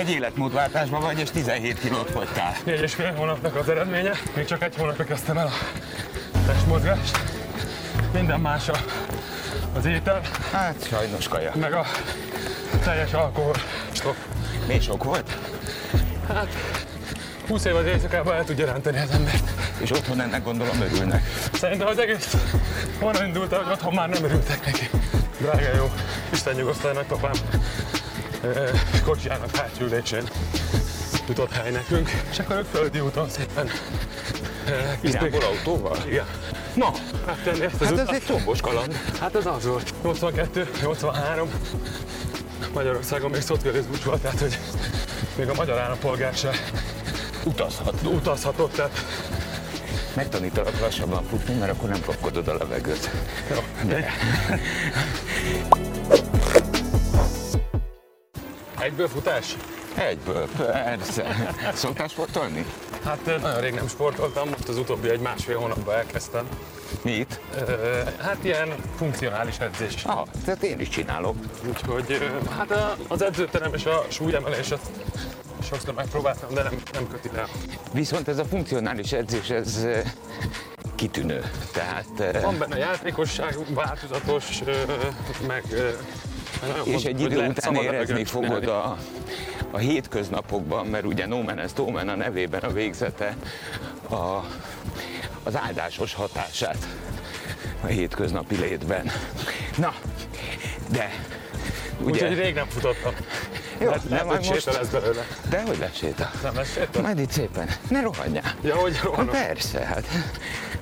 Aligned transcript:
egy 0.00 0.10
életmódváltásban 0.10 1.00
vagy, 1.00 1.18
és 1.18 1.30
17 1.30 1.80
kilót 1.80 2.10
fogytál. 2.10 2.56
Négy 2.64 2.80
és 2.80 2.94
fél 2.94 3.12
hónapnak 3.14 3.56
az 3.56 3.68
eredménye. 3.68 4.12
Még 4.34 4.44
csak 4.44 4.62
egy 4.62 4.74
hónapra 4.76 5.04
kezdtem 5.04 5.38
el 5.38 5.46
a 5.46 6.38
testmozgást. 6.46 7.18
Minden 8.12 8.40
más 8.40 8.68
a, 8.68 8.76
az 9.76 9.84
étel, 9.86 10.20
Hát 10.52 10.86
sajnos 10.88 11.28
kaja. 11.28 11.52
meg 11.60 11.72
a 11.72 11.86
teljes 12.84 13.12
alkohol. 13.12 13.54
Stop. 13.92 14.16
Még 14.66 14.80
sok 14.82 15.04
volt? 15.04 15.38
20 17.48 17.64
év 17.64 17.76
az 17.76 17.84
éjszakában 17.84 18.34
el 18.34 18.44
tudja 18.44 18.66
rántani 18.66 18.98
az 18.98 19.10
embert. 19.10 19.50
És 19.78 19.90
otthon 19.90 20.20
ennek 20.20 20.42
gondolom 20.44 20.80
örülnek. 20.80 21.22
Szerintem 21.52 21.86
az 21.88 21.98
egész 21.98 22.36
onnan 23.00 23.26
indult 23.26 23.52
el, 23.52 23.62
hogy 23.62 23.72
otthon 23.72 23.94
már 23.94 24.08
nem 24.08 24.24
örültek 24.24 24.64
neki. 24.64 24.90
Drága 25.38 25.76
jó, 25.76 25.92
Isten 26.32 26.54
nyugosztalja 26.54 26.94
nagypapám 26.94 27.32
kocsijának 29.04 29.56
hátülésén 29.56 30.22
jutott 31.28 31.52
hely 31.52 31.70
nekünk, 31.70 32.10
és 32.30 32.38
akkor 32.38 32.56
ők 32.56 32.66
földi 32.72 33.00
úton 33.00 33.28
szépen 33.28 33.70
ö, 34.68 34.72
Irányból 35.00 35.42
autóval? 35.42 35.96
Igen. 36.06 36.24
Na, 36.74 36.90
hát 37.26 37.36
tenni 37.44 37.64
ezt 37.64 37.80
az 37.80 37.86
Hát 37.86 37.98
ez 37.98 38.08
egy 38.08 38.22
tombos 38.26 38.60
kaland. 38.60 38.96
Hát 39.20 39.34
ez 39.36 39.46
az 39.46 39.64
volt. 39.66 39.92
82, 40.02 40.70
83. 40.80 41.50
Magyarországon 42.74 43.30
még 43.30 43.40
szocializmus 43.40 44.04
volt, 44.04 44.20
tehát 44.20 44.40
hogy 44.40 44.58
még 45.36 45.48
a 45.48 45.54
magyar 45.54 45.78
állampolgár 45.78 46.34
se 46.34 46.50
Utazhat. 47.44 47.94
utazhatott, 48.04 48.72
tehát 48.72 49.04
Megtanítalak 50.14 50.80
lassabban 50.80 51.24
futni, 51.30 51.54
mert 51.54 51.72
akkor 51.72 51.88
nem 51.88 52.00
kapkodod 52.00 52.48
a 52.48 52.54
levegőt. 52.56 53.10
jó. 53.50 53.56
De. 53.88 54.12
Egyből 58.80 59.08
futás? 59.08 59.56
Egyből, 59.94 60.48
persze. 60.56 61.54
Szoktál 61.74 62.08
sportolni? 62.08 62.64
Hát 63.04 63.24
nagyon 63.24 63.60
rég 63.60 63.74
nem 63.74 63.88
sportoltam, 63.88 64.48
most 64.48 64.68
az 64.68 64.76
utóbbi 64.76 65.08
egy 65.08 65.20
másfél 65.20 65.58
hónapban 65.58 65.94
elkezdtem. 65.94 66.48
Mit? 67.02 67.40
Hát 68.18 68.38
ilyen 68.42 68.74
funkcionális 68.96 69.58
edzés. 69.58 70.04
Ah, 70.04 70.26
tehát 70.44 70.62
én 70.62 70.80
is 70.80 70.88
csinálok. 70.88 71.36
Úgyhogy 71.68 72.30
hát 72.56 72.96
az 73.08 73.22
edzőterem 73.22 73.74
és 73.74 73.84
a 73.84 74.04
súlyemelés 74.08 74.70
azt 74.70 74.90
sokszor 75.62 75.94
megpróbáltam, 75.94 76.54
de 76.54 76.62
nem, 76.62 76.74
nem 76.92 77.08
köti 77.08 77.30
el. 77.36 77.48
Viszont 77.92 78.28
ez 78.28 78.38
a 78.38 78.44
funkcionális 78.44 79.12
edzés, 79.12 79.50
ez 79.50 79.86
kitűnő. 80.94 81.44
Tehát, 81.72 82.20
eh, 82.20 82.42
Van 82.42 82.58
benne 82.58 82.76
játékosság, 82.78 83.56
változatos, 83.74 84.62
meg 85.46 85.64
és 86.62 86.72
fontos, 86.82 87.04
egy 87.04 87.20
idő 87.20 87.46
után 87.46 87.74
érezni 87.74 88.24
fogod 88.24 88.66
a, 88.66 88.96
a 89.70 89.78
hétköznapokban, 89.78 90.86
mert 90.86 91.04
ugye 91.04 91.26
No 91.26 91.42
Man 91.42 91.64
is 91.64 91.70
Omen 91.76 92.08
a 92.08 92.14
nevében 92.14 92.60
a 92.62 92.72
végzete, 92.72 93.36
a, 94.10 94.44
az 95.42 95.56
áldásos 95.56 96.14
hatását 96.14 96.86
a 97.82 97.86
hétköznapi 97.86 98.56
létben. 98.56 99.10
Na, 99.76 99.94
de 100.90 101.10
ugye, 102.00 102.10
Úgyhogy 102.10 102.38
rég 102.38 102.54
nem 102.54 102.66
futottam. 102.68 103.12
jó, 103.78 103.90
Lehet, 104.08 104.26
majd 104.26 104.38
hogy 104.38 104.48
most, 104.48 104.60
séta 104.62 104.78
lesz 104.78 104.88
belőle. 104.88 105.26
de 105.48 105.62
hogy 105.66 105.78
lesz 105.78 105.96
séta? 105.96 106.30
Nem 106.42 106.54
lesz 106.54 106.72
séta? 106.72 107.00
Majd 107.00 107.18
itt 107.18 107.30
szépen, 107.30 107.68
ne 107.88 108.00
rohanjál. 108.00 108.54
Ja, 108.62 108.74
hogy 108.76 108.94
Hát 108.94 109.04
rohanok. 109.04 109.30
persze, 109.30 109.84
hát 109.84 110.06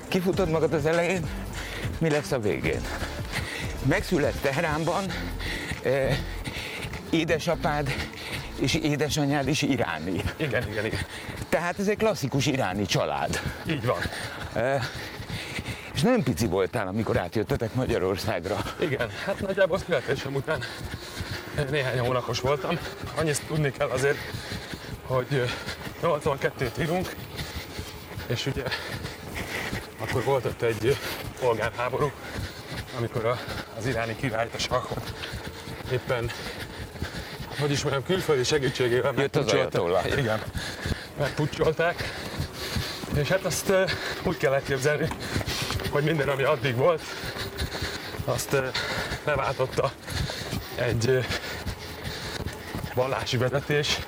kifutod 0.07 0.49
magad 0.49 0.73
az 0.73 0.85
elején, 0.85 1.27
mi 1.97 2.09
lesz 2.09 2.31
a 2.31 2.39
végén? 2.39 2.81
Megszület 3.83 4.33
Teheránban, 4.41 5.03
eh, 5.03 5.13
édesapád 7.09 7.93
és 8.59 8.73
édesanyád 8.73 9.47
is 9.47 9.61
iráni. 9.61 10.21
Igen, 10.37 10.67
igen, 10.69 10.85
igen. 10.85 10.99
Tehát 11.49 11.79
ez 11.79 11.87
egy 11.87 11.97
klasszikus 11.97 12.45
iráni 12.45 12.85
család. 12.85 13.41
Így 13.69 13.85
van. 13.85 13.99
És 15.93 16.01
nagyon 16.01 16.23
pici 16.23 16.47
voltál, 16.47 16.87
amikor 16.87 17.17
átjöttetek 17.17 17.73
Magyarországra. 17.73 18.57
Igen, 18.79 19.09
hát 19.25 19.39
nagyjából 19.39 19.77
születésem 19.77 20.35
után 20.35 20.63
néhány 21.69 21.99
hónapos 21.99 22.39
voltam. 22.39 22.79
Annyit 23.15 23.41
tudni 23.47 23.71
kell 23.71 23.87
azért, 23.87 24.17
hogy 25.05 25.27
ö, 25.31 25.43
82-t 26.01 26.79
írunk, 26.81 27.15
és 28.27 28.45
ugye 28.45 28.63
akkor 29.99 30.23
volt 30.23 30.45
ott 30.45 30.61
egy 30.61 30.97
polgárháború, 31.39 32.11
amikor 32.97 33.25
a, 33.25 33.37
az 33.77 33.85
iráni 33.85 34.15
királyt, 34.15 34.53
a 34.53 34.57
sakot 34.57 35.13
éppen, 35.91 36.31
hogy 37.59 37.71
is 37.71 37.81
mondjam, 37.81 38.03
külföldi 38.03 38.43
segítségével 38.43 39.13
Jött 39.17 39.35
az 39.35 39.51
ajatollah. 39.53 40.17
Igen, 40.17 40.41
megpucsolták. 41.17 42.13
És 43.15 43.27
hát 43.27 43.45
azt 43.45 43.69
ö, 43.69 43.83
úgy 44.23 44.37
kell 44.37 44.53
elképzelni, 44.53 45.07
hogy 45.89 46.03
minden, 46.03 46.29
ami 46.29 46.43
addig 46.43 46.75
volt, 46.75 47.01
azt 48.25 48.53
ö, 48.53 48.67
leváltotta 49.23 49.91
egy 50.75 51.07
ö, 51.07 51.19
vallási 52.93 53.37
vezetés, 53.37 53.99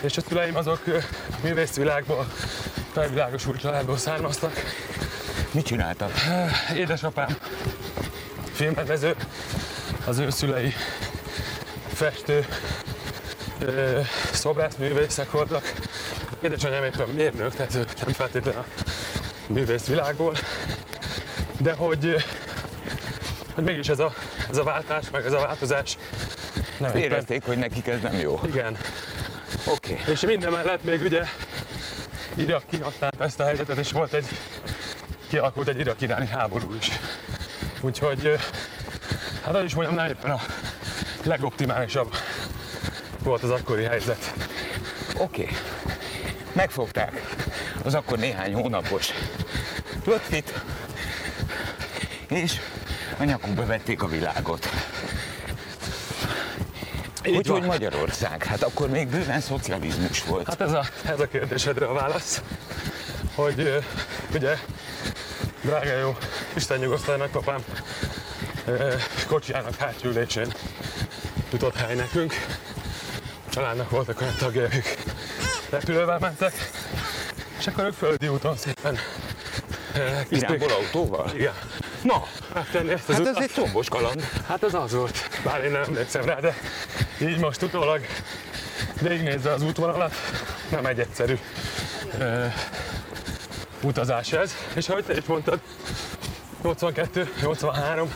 és 0.00 0.16
a 0.16 0.20
szüleim 0.28 0.56
azok 0.56 0.80
ö, 0.86 0.98
művészvilágból, 1.42 2.26
felvilágosult 2.92 3.60
családból 3.60 3.96
származtak. 3.96 4.52
Mit 5.50 5.66
csináltak? 5.66 6.12
Édesapám 6.74 7.36
filmrendező, 8.60 9.14
az 10.10 10.18
ő 10.18 10.30
szülei 10.30 10.72
festő, 11.92 12.46
ö, 13.60 14.00
szobrászművészek 14.32 15.30
voltak. 15.30 15.72
Édesanyám 16.40 16.84
éppen 16.84 17.08
mérnök, 17.08 17.54
tehát 17.54 17.74
ő 17.74 17.84
nem 18.04 18.12
feltétlenül 18.12 18.60
a 18.60 18.64
művészvilágból, 19.46 20.34
de 21.58 21.72
hogy, 21.72 22.24
hogy 23.54 23.64
mégis 23.64 23.88
ez 23.88 23.98
a, 23.98 24.14
ez 24.50 24.56
a 24.56 24.62
váltás, 24.62 25.10
meg 25.12 25.24
ez 25.24 25.32
a 25.32 25.38
változás 25.38 25.98
nem 26.78 26.90
éppen, 26.90 27.02
Érezték, 27.02 27.44
hogy 27.44 27.58
nekik 27.58 27.86
ez 27.86 28.00
nem 28.00 28.14
jó. 28.14 28.40
igen, 28.46 28.76
Oké. 29.66 29.92
Okay. 30.00 30.12
és 30.12 30.20
minden 30.20 30.52
mellett 30.52 30.84
még 30.84 31.02
ugye 31.02 31.22
Irak 32.34 32.62
kihasználta 32.70 33.24
ezt 33.24 33.40
a 33.40 33.44
helyzetet, 33.44 33.76
és 33.76 33.92
volt 33.92 34.12
egy, 34.12 34.26
kialakult 35.28 35.68
egy 35.68 35.78
irak 35.78 36.00
iráni 36.00 36.26
háború 36.26 36.74
is. 36.74 36.90
Úgyhogy, 37.80 38.38
hát 39.44 39.54
hogy 39.54 39.64
is 39.64 39.74
mondjam, 39.74 39.96
nem 39.96 40.06
éppen 40.06 40.30
a 40.30 40.40
legoptimálisabb 41.24 42.14
volt 43.22 43.42
az 43.42 43.50
akkori 43.50 43.84
helyzet. 43.84 44.34
Oké. 45.18 45.42
Okay. 45.42 45.56
Megfogták 46.52 47.22
az 47.84 47.94
akkor 47.94 48.18
néhány 48.18 48.54
hónapos 48.54 49.12
Lotfit, 50.04 50.62
és 52.28 52.60
a 53.18 53.24
nyakukba 53.24 53.66
vették 53.66 54.02
a 54.02 54.06
világot. 54.06 54.68
Így 57.26 57.34
Hogy, 57.34 57.46
van. 57.46 57.58
hogy 57.58 57.68
Magyarország? 57.68 58.44
Hát 58.44 58.62
akkor 58.62 58.88
még 58.88 59.08
bőven 59.08 59.40
szocializmus 59.40 60.24
volt. 60.24 60.46
Hát 60.46 60.60
ez 60.60 60.72
a, 60.72 60.84
ez 61.06 61.20
a 61.20 61.28
kérdésedre 61.28 61.86
a 61.86 61.92
válasz, 61.92 62.42
hogy 63.34 63.82
ugye, 64.34 64.58
drága 65.60 65.96
jó, 65.98 66.16
Isten 66.54 66.78
nyugosztalja 66.78 67.18
nagypapám 67.18 67.64
ö, 67.64 68.19
kocsijának 69.26 69.74
hátülésén 69.74 70.52
jutott 71.52 71.76
hely 71.76 71.94
nekünk. 71.94 72.34
A 73.46 73.50
családnak 73.50 73.90
voltak 73.90 74.20
olyan 74.20 74.34
tagjai, 74.38 74.64
akik 74.64 74.98
repülővel 75.70 76.18
mentek, 76.18 76.52
és 77.58 77.66
akkor 77.66 77.84
ők 77.84 77.92
földi 77.92 78.28
úton 78.28 78.56
szépen 78.56 78.98
Irányból 80.28 80.70
autóval? 80.70 81.30
Igen. 81.34 81.54
Na, 82.02 82.26
Megtenni 82.54 82.92
ezt 82.92 83.08
az 83.08 83.14
hát 83.14 83.26
ez 83.26 83.36
egy 83.36 83.52
tombos 83.54 83.88
kaland. 83.88 84.24
Hát 84.46 84.62
ez 84.62 84.74
az 84.74 84.92
volt. 84.92 85.28
Bár 85.44 85.64
én 85.64 85.70
nem 85.70 85.82
emlékszem 85.82 86.24
rá, 86.24 86.40
de 86.40 86.54
így 87.20 87.38
most 87.38 87.62
utólag 87.62 88.06
végignézve 89.00 89.52
az 89.52 89.62
útvonalat, 89.62 90.14
nem 90.70 90.86
egy 90.86 90.98
egyszerű 90.98 91.38
ö, 92.18 92.44
utazás 93.82 94.32
ez. 94.32 94.54
És 94.74 94.88
ahogy 94.88 95.04
te 95.04 95.16
is 95.16 95.24
mondtad, 95.24 95.60
82, 96.62 97.32
83, 97.40 98.14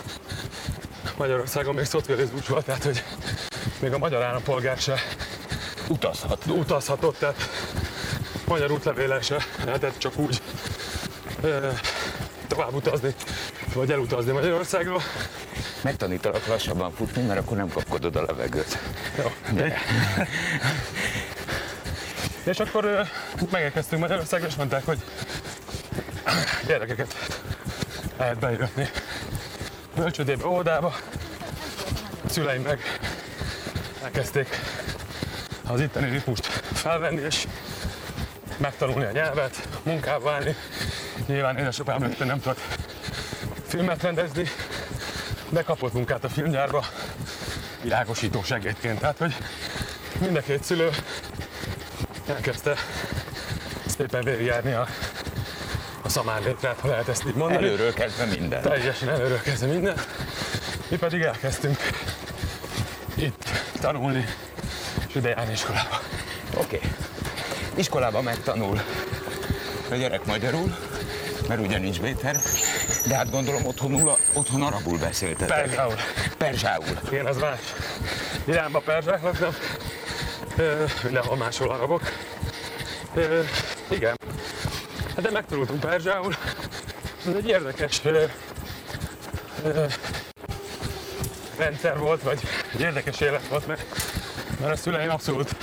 Magyarországon 1.17 1.75
még 1.75 1.85
szocializmus 1.85 2.49
volt, 2.49 2.65
tehát 2.65 2.85
hogy 2.85 3.03
még 3.81 3.93
a 3.93 3.99
magyar 3.99 4.23
állampolgár 4.23 4.79
se 4.79 4.99
Utazhat. 5.89 6.47
utazhatott, 6.47 7.19
tehát 7.19 7.51
magyar 8.47 8.71
útlevéllel 8.71 9.21
se 9.21 9.47
lehetett 9.65 9.99
csak 9.99 10.17
úgy 10.17 10.43
ö, 11.41 11.69
tovább 12.47 12.75
utazni, 12.75 13.15
vagy 13.75 13.91
elutazni 13.91 14.33
Magyarországról. 14.33 15.03
Megtanítalak 15.81 16.47
lassabban 16.47 16.93
futni, 16.93 17.23
mert 17.23 17.41
akkor 17.41 17.57
nem 17.57 17.69
kapkodod 17.69 18.17
a 18.17 18.23
levegőt. 18.23 18.79
Jó. 19.19 19.33
De. 19.53 19.79
És 22.45 22.59
akkor 22.59 22.85
ö, 22.85 23.01
megérkeztünk 23.51 24.01
Magyarországra, 24.01 24.47
és 24.47 24.55
mondták, 24.55 24.85
hogy 24.85 24.99
gyerekeket 26.67 27.15
lehet 28.19 28.39
beiratni 28.39 28.89
bölcsödébe, 29.95 30.47
óvodába. 30.47 30.95
Szüleim 32.27 32.63
meg 32.63 32.81
elkezdték 34.03 34.49
az 35.67 35.81
itteni 35.81 36.11
ritmust 36.11 36.47
felvenni, 36.73 37.21
és 37.21 37.47
megtanulni 38.57 39.05
a 39.05 39.11
nyelvet, 39.11 39.69
munkába 39.83 40.33
állni. 40.33 40.57
Nyilván 41.27 41.59
édesapám 41.59 42.03
rögtön 42.03 42.27
nem 42.27 42.41
tudott 42.41 42.61
filmet 43.67 44.03
rendezni, 44.03 44.49
de 45.49 45.63
kapott 45.63 45.93
munkát 45.93 46.25
a 46.25 46.29
filmgyárba 46.29 46.85
világosító 47.83 48.43
segédként. 48.43 49.01
Tehát, 49.01 49.19
hogy 49.19 49.37
mind 50.21 50.37
a 50.37 50.41
két 50.41 50.65
szülő 50.65 50.91
elkezdte 52.27 52.77
szépen 53.87 54.25
végigjárni 54.25 54.73
a, 54.73 54.87
a 56.15 56.17
szamár 56.17 56.43
létrát, 56.43 56.81
ha 56.81 56.89
lehet 56.89 57.09
ezt 57.09 57.25
így 57.27 57.35
mondani. 57.35 57.67
Előről 57.67 57.95
kezdve 57.95 58.25
minden. 58.25 58.63
Teljesen 58.63 59.09
előről 59.09 59.41
kezdve 59.41 59.67
minden. 59.67 59.97
Mi 60.89 60.97
pedig 60.97 61.21
elkezdtünk 61.23 61.79
itt 63.15 63.51
tanulni, 63.81 64.25
és 65.09 65.15
ide 65.15 65.29
járni 65.29 65.53
iskolába. 65.53 66.01
Oké. 66.57 66.77
Okay. 66.77 66.91
Iskolában 67.75 68.25
megtanul 68.25 68.81
a 69.91 69.95
gyerek 69.95 70.25
magyarul, 70.25 70.77
mert 71.49 71.61
ugye 71.61 71.79
nincs 71.79 72.01
Béter, 72.01 72.37
de 73.07 73.15
hát 73.17 73.31
gondolom 73.31 73.67
otthonul, 73.67 74.19
otthon 74.33 74.63
arabul 74.63 74.99
beszéltetek. 74.99 75.49
Perzsául. 75.49 75.95
Perzsául. 76.39 76.99
Én 77.13 77.27
az 77.27 77.37
más. 77.37 77.61
Iránba 78.45 78.79
perzsák 78.79 79.23
laknak, 79.23 79.77
mindenhol 81.03 81.37
máshol 81.37 81.71
arabok. 81.71 82.03
Ö, 83.15 83.41
igen. 83.89 84.24
Hát 85.15 85.25
de 85.25 85.31
megtanultunk 85.31 85.81
perzsául. 85.81 86.35
Ez 87.27 87.35
egy 87.35 87.49
érdekes 87.49 88.01
ö, 88.05 88.25
ö, 89.65 89.85
rendszer 91.57 91.99
volt, 91.99 92.23
vagy 92.23 92.41
egy 92.73 92.81
érdekes 92.81 93.21
élet 93.21 93.49
volt, 93.49 93.67
mert, 93.67 93.85
mert 94.61 94.73
a 94.73 94.77
szüleim 94.77 95.11
abszolút 95.11 95.57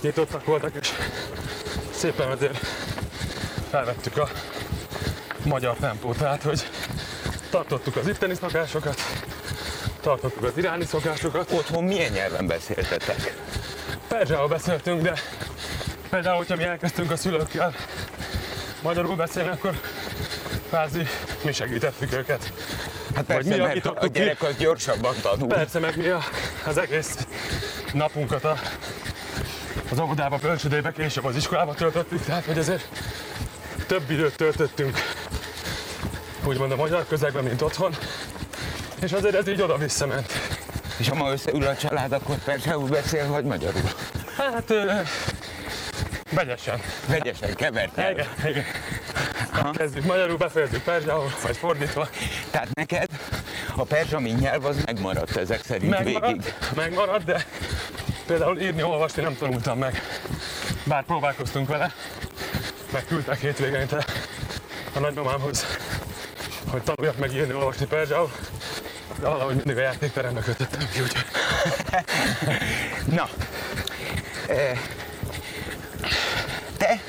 nyitottak 0.00 0.44
voltak, 0.44 0.74
és 0.80 0.92
szépen 1.90 2.30
azért 2.30 2.58
felvettük 3.70 4.16
a 4.16 4.28
magyar 5.44 5.76
tempót, 5.76 6.16
tehát 6.18 6.42
hogy 6.42 6.68
tartottuk 7.50 7.96
az 7.96 8.08
itteni 8.08 8.34
szokásokat, 8.34 9.00
tartottuk 10.00 10.44
az 10.44 10.56
iráni 10.56 10.84
szokásokat. 10.84 11.50
Otthon 11.52 11.84
milyen 11.84 12.12
nyelven 12.12 12.46
beszéltetek? 12.46 13.36
Perzsául 14.08 14.48
beszéltünk, 14.48 15.02
de 15.02 15.14
például, 16.10 16.36
hogyha 16.36 16.56
mi 16.56 16.64
elkezdtünk 16.64 17.10
a 17.10 17.16
szülőkkel 17.16 17.74
magyarul 18.84 19.16
beszélni, 19.16 19.48
akkor 19.48 19.80
kvázi 20.68 21.06
mi 21.44 21.52
segítettük 21.52 22.12
őket. 22.12 22.52
Hát 23.14 23.26
Vagy 23.26 23.26
persze, 23.26 23.56
mi 23.56 23.62
mert 23.62 23.86
a 23.86 24.06
gyerek 24.06 24.42
az 24.42 24.56
gyorsabban 24.56 25.14
tanul. 25.22 25.48
Persze, 25.48 25.78
meg 25.78 25.96
mi 25.96 26.08
a, 26.08 26.20
az 26.66 26.78
egész 26.78 27.26
napunkat 27.92 28.44
a, 28.44 28.58
az 29.90 29.98
óvodába, 29.98 30.36
bölcsödébe, 30.36 30.92
később 30.92 31.24
az 31.24 31.36
iskolába 31.36 31.74
töltöttük, 31.74 32.24
tehát 32.24 32.44
hogy 32.44 32.58
azért 32.58 32.88
több 33.86 34.10
időt 34.10 34.36
töltöttünk 34.36 34.98
úgymond 36.44 36.72
a 36.72 36.76
magyar 36.76 37.06
közegben, 37.08 37.44
mint 37.44 37.62
otthon, 37.62 37.94
és 39.02 39.12
azért 39.12 39.34
ez 39.34 39.48
így 39.48 39.62
oda-vissza 39.62 40.06
ment. 40.06 40.32
És 40.96 41.08
ha 41.08 41.14
ma 41.14 41.32
összeül 41.32 41.66
a 41.66 41.76
család, 41.76 42.12
akkor 42.12 42.36
perzsául 42.44 42.88
beszél, 42.88 43.28
vagy 43.28 43.44
magyarul? 43.44 43.90
Hát, 44.36 44.72
vegyesen. 46.34 46.80
Vegyesen 47.08 47.54
kevert 47.54 47.98
el. 47.98 48.10
Igen, 48.10 48.26
igen. 48.44 48.64
Kezdjük 49.72 50.04
magyarul, 50.04 50.36
befejezzük 50.36 50.82
perzsául, 50.82 51.30
vagy 51.42 51.56
fordítva. 51.56 52.08
Tehát 52.50 52.74
neked 52.74 53.08
a 53.76 53.84
perzsa 53.84 54.20
mint 54.20 54.40
nyelv 54.40 54.64
az 54.64 54.76
megmaradt 54.84 55.36
ezek 55.36 55.64
szerint 55.64 55.98
végig. 55.98 56.12
Megmaradt, 56.20 56.74
megmaradt, 56.74 57.24
de 57.24 57.46
például 58.26 58.60
írni, 58.60 58.82
olvasni 58.82 59.22
nem 59.22 59.36
tanultam 59.36 59.78
meg. 59.78 60.02
Bár 60.84 61.04
próbálkoztunk 61.04 61.68
vele, 61.68 61.92
megküldtek 62.92 63.40
hétvégente 63.40 64.04
a 64.94 64.98
nagymamámhoz, 64.98 65.66
hogy 66.70 66.82
tanuljak 66.82 67.18
meg 67.18 67.34
írni, 67.34 67.54
olvasni 67.54 67.86
perzsául, 67.86 68.30
de 69.20 69.28
valahogy 69.28 69.54
mindig 69.54 69.76
a 69.76 69.80
játékterembe 69.80 70.40
kötöttem 70.40 70.88
ki, 70.92 71.00
úgyhogy 71.00 71.24
Na, 73.16 73.28
eh, 74.48 74.78
te 76.76 77.00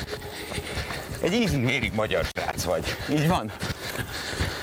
egy 1.25 1.33
ízig-vérig 1.33 1.93
magyar 1.93 2.25
srác 2.25 2.63
vagy. 2.63 2.95
Így 3.09 3.27
van? 3.27 3.51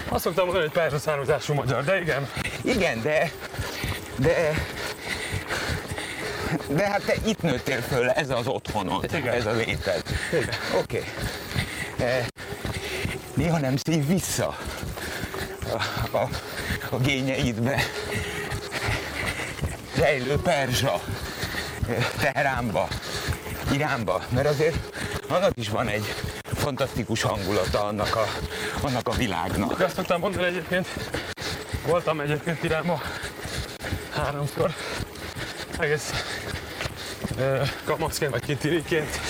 azt 0.09 0.25
szoktam 0.25 0.45
mondani, 0.45 0.67
hogy 0.67 0.75
perzsa 0.75 0.99
származású 0.99 1.55
magyar, 1.55 1.85
de 1.85 2.01
igen, 2.01 2.29
Igen, 2.63 3.03
de... 3.03 3.31
De... 4.17 4.55
De 6.69 6.89
hát 6.89 7.03
te 7.03 7.15
itt 7.25 7.43
nőttél 7.43 7.81
föl, 7.81 8.09
ez 8.09 8.31
az 8.31 8.47
otthonod, 8.47 9.05
Igen. 9.05 9.35
ez 9.35 9.47
a 9.47 9.53
léted. 9.53 10.03
Oké. 10.83 11.05
Okay. 11.97 12.21
Néha 13.35 13.59
nem 13.59 13.77
szív 13.77 14.07
vissza 14.07 14.57
a, 15.73 16.17
a, 16.17 16.29
a 16.91 16.97
gényeidbe 16.97 17.83
rejlő 19.97 20.37
perzsa 20.37 21.01
eh, 21.89 22.07
Teheránba, 22.21 22.89
Iránba, 23.73 24.23
mert 24.29 24.49
azért 24.49 24.77
annak 25.29 25.53
is 25.55 25.69
van 25.69 25.89
egy 25.89 26.15
fantasztikus 26.63 27.23
hangulata 27.23 27.85
annak 27.85 28.17
a, 28.17 28.27
annak 28.81 29.09
a 29.09 29.11
világnak. 29.11 29.81
Azt 29.81 29.95
szoktam 29.95 30.21
mondani 30.21 30.45
egyébként, 30.45 30.89
voltam 31.87 32.21
egyébként 32.21 32.63
Iránba 32.63 33.01
háromszor, 34.15 34.75
egész 35.79 36.13
ö, 37.39 37.63
kamaszként 37.85 38.31
vagy 38.31 38.45
kitiriként, 38.45 39.21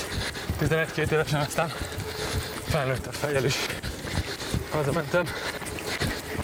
11-2 0.61 1.11
évesen 1.11 1.41
aztán 1.41 1.73
felnőttebb 2.69 3.13
fejjel 3.13 3.45
is 3.45 3.57
hazamentem. 4.71 5.27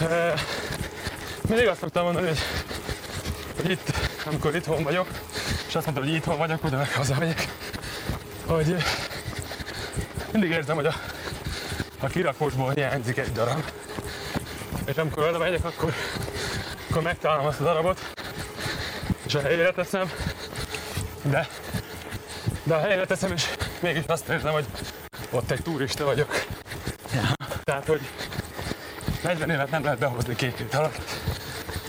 Ö, 0.01 0.31
mindig 1.47 1.67
azt 1.67 1.79
szoktam 1.79 2.03
mondani, 2.03 2.27
hogy, 2.27 2.39
hogy 3.61 3.69
itt, 3.71 3.93
amikor 4.25 4.55
itthon 4.55 4.83
vagyok, 4.83 5.07
és 5.67 5.75
azt 5.75 5.85
mondtam, 5.85 6.05
hogy 6.05 6.13
itthon 6.13 6.37
vagyok, 6.37 6.63
oda 6.63 6.77
meg 6.77 6.93
hazamegyek, 6.93 7.47
hogy 8.45 8.75
mindig 10.31 10.49
érzem, 10.49 10.75
hogy 10.75 10.85
a, 10.85 10.93
a 11.99 12.07
kirakósból 12.07 12.71
hiányzik 12.71 13.17
egy 13.17 13.31
darab. 13.31 13.63
És 14.85 14.95
amikor 14.95 15.27
oda 15.27 15.37
megyek, 15.37 15.65
akkor, 15.65 15.93
akkor 16.89 17.01
megtalálom 17.01 17.45
azt 17.45 17.59
a 17.59 17.63
darabot, 17.63 18.11
és 19.25 19.35
a 19.35 19.41
helyére 19.41 19.71
teszem, 19.71 20.11
de, 21.21 21.47
de 22.63 22.75
a 22.75 22.79
helyére 22.79 23.05
teszem, 23.05 23.31
és 23.31 23.45
mégis 23.79 24.03
azt 24.07 24.29
érzem, 24.29 24.53
hogy 24.53 24.65
ott 25.29 25.51
egy 25.51 25.61
turista 25.61 26.05
vagyok. 26.05 26.45
Tehát, 27.63 27.85
hogy 27.85 28.01
40 29.23 29.49
évet 29.49 29.69
nem 29.69 29.83
lehet 29.83 29.99
behozni 29.99 30.35
két 30.35 30.57
hét 30.57 30.73
alatt. 30.73 30.97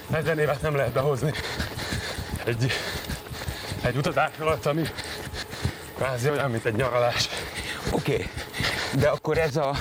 40 0.07 0.39
évet 0.39 0.63
nem 0.63 0.77
lehet 0.77 0.93
behozni 0.93 1.33
egy, 2.45 2.73
egy 3.83 3.97
utazás 3.97 4.31
alatt, 4.39 4.67
ami 4.67 4.83
kvázi 5.95 6.31
olyan, 6.31 6.51
mint 6.51 6.65
egy 6.65 6.75
nyaralás. 6.75 7.29
Oké, 7.91 8.13
okay. 8.13 8.31
De 8.95 9.09
akkor 9.09 9.39
ez 9.39 9.57
a 9.57 9.77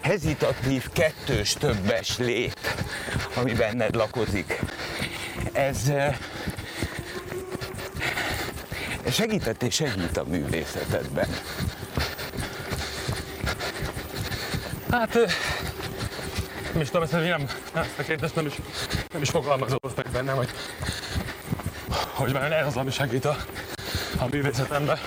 hezitatív 0.00 0.88
kettős 0.92 1.52
többes 1.52 2.18
lét, 2.18 2.74
ami 3.34 3.52
benned 3.52 3.94
lakozik, 3.94 4.60
ez 5.52 5.92
segített 9.10 9.62
és 9.62 9.74
segít 9.74 10.16
a 10.16 10.24
művészetedben. 10.24 11.28
Hát, 14.90 15.14
nem 16.72 16.80
is 16.80 16.86
tudom, 16.86 17.02
ezt 17.02 17.12
nem, 17.12 17.46
ezt 17.72 17.98
a 17.98 18.02
kérdést 18.02 18.34
nem 18.34 18.46
is, 18.46 18.52
nem 19.12 19.22
is 19.22 19.30
fogalmazódott 19.30 19.96
meg 19.96 20.06
bennem, 20.12 20.36
hogy, 20.36 20.50
hogy 22.12 22.32
már 22.32 22.52
ez 22.52 22.66
az, 22.66 22.76
ami 22.76 22.90
segít 22.90 23.24
a, 23.24 23.36
a 24.18 24.26
művészetemben. 24.30 24.98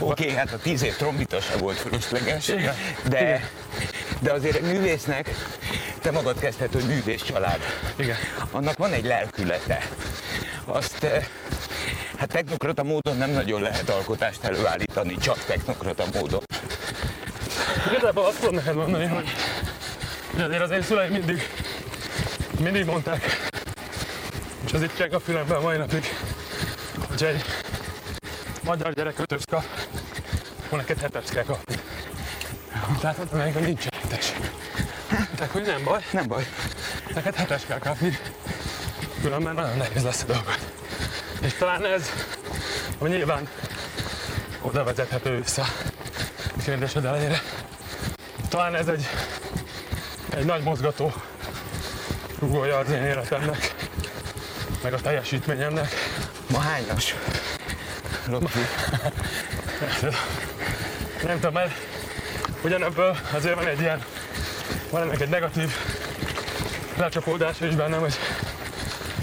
Oké, 0.00 0.22
okay, 0.24 0.36
hát 0.36 0.52
a 0.52 0.58
tíz 0.58 0.82
év 0.82 0.96
trombita 0.96 1.40
se 1.40 1.56
volt 1.56 1.76
fölösleges, 1.76 2.48
Igen, 2.48 2.74
de, 3.08 3.20
igen. 3.20 3.40
de 4.20 4.32
azért 4.32 4.56
egy 4.56 4.62
művésznek, 4.62 5.30
te 6.00 6.10
magad 6.10 6.38
kezdted, 6.38 6.72
hogy 6.72 6.84
művész 6.84 7.22
család. 7.22 7.58
Igen. 7.96 8.16
Annak 8.50 8.76
van 8.76 8.92
egy 8.92 9.04
lelkülete. 9.04 9.88
Azt 10.64 11.04
eh, 11.04 11.24
hát 12.16 12.28
technokrata 12.28 12.82
módon 12.82 13.16
nem 13.16 13.30
nagyon 13.30 13.62
lehet 13.62 13.88
alkotást 13.88 14.44
előállítani, 14.44 15.16
csak 15.16 15.44
technokrata 15.44 16.04
módon. 16.14 16.42
Igazából 17.90 18.24
azt 18.24 18.38
tudom 18.38 18.54
neked 18.54 18.74
mondani, 18.74 19.06
hogy, 19.06 19.28
azért 20.38 20.62
az 20.62 20.70
én 20.70 20.82
szüleim 20.82 21.12
mindig, 21.12 21.48
mindig 22.60 22.84
mondták, 22.84 23.48
és 24.64 24.72
az 24.72 24.82
itt 24.82 25.12
a 25.12 25.20
fülemben 25.20 25.56
a 25.56 25.60
mai 25.60 25.76
napig, 25.76 26.04
hogy 27.08 27.22
egy 27.22 27.44
magyar 28.68 28.92
gyerek 28.92 29.18
ötös 29.18 29.42
kap, 29.50 29.64
akkor 30.64 30.78
neked 30.78 31.00
hetes 31.00 31.30
kell 31.30 31.44
kapni. 31.44 31.74
Mondtam, 32.86 33.38
nekem 33.38 33.62
nincs 33.62 33.84
hetes. 33.84 34.32
Tehát, 35.34 35.52
hogy 35.52 35.62
nem 35.62 35.84
baj, 35.84 36.04
Nem 36.10 36.26
baj. 36.26 36.46
neked 37.14 37.34
hetes 37.34 37.62
kell 37.66 37.78
kapni, 37.78 38.18
különben 39.20 39.54
nagyon 39.54 39.76
nehéz 39.76 40.02
lesz 40.02 40.22
a 40.22 40.26
dolgod. 40.26 40.58
És 41.40 41.52
talán 41.52 41.84
ez, 41.84 42.10
ami 42.98 43.08
nyilván 43.08 43.48
oda 44.60 44.84
vezethető 44.84 45.40
vissza 45.40 45.62
a 46.56 46.60
kérdésed 46.64 47.04
elejére. 47.04 47.42
Talán 48.48 48.74
ez 48.74 48.86
egy, 48.88 49.06
egy 50.36 50.44
nagy 50.44 50.62
mozgató 50.62 51.12
rugója 52.38 52.78
az 52.78 52.90
én 52.90 53.02
életemnek, 53.02 53.74
meg 54.82 54.92
a 54.92 55.00
teljesítményemnek. 55.00 55.92
Ma 56.50 56.58
hányas? 56.58 57.14
Lopfi. 58.30 58.58
Nem 61.22 61.34
tudom, 61.34 61.52
mert 61.52 61.72
ugyanebből 62.62 63.16
azért 63.34 63.54
van 63.54 63.66
egy 63.66 63.80
ilyen, 63.80 64.04
van 64.90 65.02
ennek 65.02 65.20
egy 65.20 65.28
negatív 65.28 65.74
lecsapódása 66.96 67.66
is 67.66 67.74
bennem, 67.74 68.00
hogy 68.00 68.14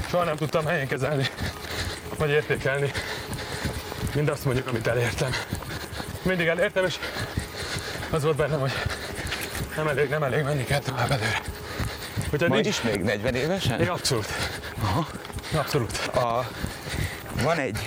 soha 0.10 0.24
nem 0.24 0.36
tudtam 0.36 0.66
helyén 0.66 0.88
kezelni, 0.88 1.28
vagy 2.18 2.30
értékelni 2.30 2.92
mindazt 4.16 4.46
mondjuk, 4.46 4.68
amit 4.68 4.88
elértem. 4.88 5.32
Mindig 6.22 6.48
elértem, 6.48 6.86
és 6.86 6.96
az 8.10 8.24
volt 8.24 8.36
bennem, 8.36 8.60
hogy 8.60 8.74
nem 9.76 9.88
elég, 9.88 10.10
nem 10.10 10.24
elég, 10.24 10.44
menni 10.44 10.64
kell 10.64 10.80
tovább 10.80 11.12
előre. 11.12 11.42
Úgyhogy 12.32 12.50
Majd 12.50 12.64
nincs, 12.64 12.78
is 12.78 12.82
még 12.82 13.02
40 13.02 13.36
évesen? 13.36 13.82
én 13.82 13.90
abszolút. 13.90 14.28
Aha. 14.82 15.08
Abszolút. 15.54 15.98
A, 16.14 16.50
van 17.42 17.58
egy 17.58 17.78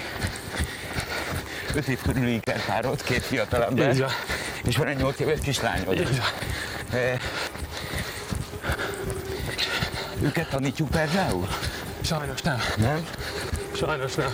5 1.79 1.89
év 1.89 1.99
körüli 2.03 2.35
ikerpárod, 2.35 3.03
két 3.03 3.23
fiatal 3.23 3.65
ember, 3.65 3.97
és 4.65 4.77
van 4.77 4.87
egy 4.87 4.97
8 4.97 5.21
éves 5.21 5.39
kislányod. 5.43 5.95
Így 5.95 6.19
van. 6.19 7.01
E, 7.01 7.19
őket 10.23 10.49
tanítjuk 10.49 10.91
például? 10.91 11.49
Sajnos 12.01 12.43
nem. 12.43 12.59
Nem? 12.77 13.07
Sajnos 13.77 14.15
nem. 14.15 14.33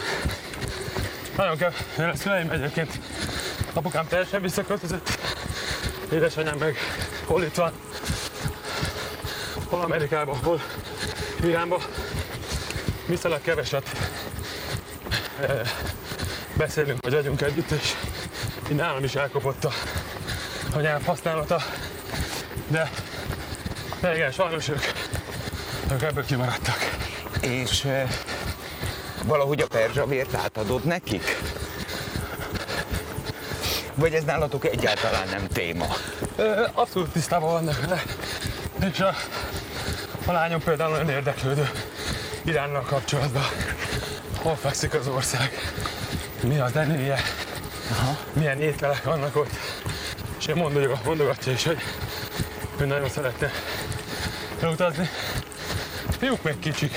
Nagyon 1.37 1.57
kell, 1.57 1.73
én 1.99 2.05
a 2.05 2.17
szüleim 2.17 2.51
egyébként 2.51 2.99
apukám 3.73 4.07
teljesen 4.07 4.43
visszaköltözött, 4.43 5.19
édesanyám 6.13 6.59
meg 6.59 6.77
hol 7.25 7.43
itt 7.43 7.55
van, 7.55 7.73
hol 9.69 9.81
Amerikában, 9.81 10.37
hol 10.37 10.61
Iránban. 11.43 11.81
Viszonylag 13.07 13.41
keveset 13.41 13.91
eh, 15.41 15.61
beszélünk, 16.57 16.99
vagy 17.01 17.13
vagyunk 17.13 17.41
együtt, 17.41 17.71
és 17.71 17.95
így 18.71 18.77
nálam 18.77 19.05
is 19.05 19.15
elkopott 19.15 19.65
a, 19.65 19.73
a 20.75 20.81
nyelv 20.81 21.05
használata. 21.05 21.63
De, 22.69 22.91
de 24.01 24.15
igen, 24.15 24.31
sajnos 24.31 24.69
ők, 24.69 24.83
ők 25.93 26.03
ebből 26.03 26.25
kimaradtak. 26.25 26.79
És 27.41 27.85
e, 27.85 28.07
valahogy 29.25 29.61
a 29.61 29.67
perzsavért 29.67 30.35
átadod 30.35 30.85
nekik? 30.85 31.39
Vagy 33.95 34.15
ez 34.15 34.25
nálatok 34.25 34.65
egyáltalán 34.65 35.29
nem 35.29 35.47
téma? 35.47 35.87
Ö, 36.37 36.67
Abszolút 36.73 37.11
tisztában 37.11 37.51
vannak 37.53 37.81
vele. 37.81 38.03
És 38.93 39.01
a, 39.01 39.15
a 40.27 40.33
lányom 40.33 40.63
például 40.63 40.91
nagyon 40.91 41.11
érdeklődő 41.11 41.71
Iránnal 42.45 42.83
kapcsolatban. 42.83 43.45
Hol 44.37 44.57
fekszik 44.57 44.95
az 44.95 45.09
ország? 45.09 45.51
Mi 46.49 46.59
a 46.59 46.69
zenéje? 46.69 47.19
Aha. 47.91 48.17
Milyen 48.33 48.61
ételek 48.61 49.05
vannak 49.05 49.37
ott? 49.37 49.51
És 50.39 50.47
én 50.47 50.57
mondogatja, 50.57 51.01
mondogatja 51.05 51.53
is, 51.53 51.65
hogy 51.65 51.79
ő 52.81 52.87
nagyon 52.87 53.09
szeretne 53.09 53.51
elutazni. 54.61 55.09
Fiúk 56.19 56.43
még 56.43 56.59
kicsik. 56.59 56.95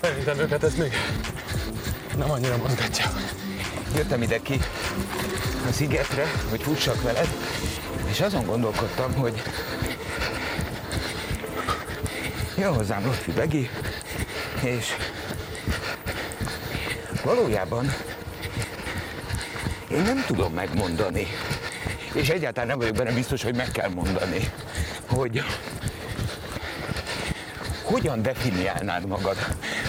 Szerintem 0.00 0.38
őket 0.38 0.62
ez 0.62 0.74
még 0.74 0.92
nem 2.16 2.30
annyira 2.30 2.56
mozgatja. 2.56 3.10
Jöttem 3.94 4.22
ide 4.22 4.38
ki 4.42 4.60
a 5.68 5.72
szigetre, 5.72 6.24
hogy 6.50 6.62
fussak 6.62 7.02
veled, 7.02 7.28
és 8.06 8.20
azon 8.20 8.46
gondolkodtam, 8.46 9.14
hogy 9.14 9.42
jön 12.56 12.74
hozzám 12.74 13.04
Lotfi 13.04 13.32
Begi, 13.32 13.70
és 14.60 14.96
valójában 17.24 17.94
én 19.90 20.02
nem 20.02 20.24
tudom 20.26 20.52
megmondani, 20.52 21.26
és 22.12 22.28
egyáltalán 22.28 22.68
nem 22.68 22.78
vagyok 22.78 22.94
benne 22.94 23.12
biztos, 23.12 23.42
hogy 23.42 23.56
meg 23.56 23.70
kell 23.70 23.88
mondani, 23.88 24.50
hogy 25.08 25.44
hogyan 27.82 28.22
definiálnád 28.22 29.06
magad 29.06 29.36